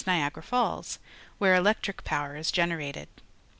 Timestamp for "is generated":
2.35-3.07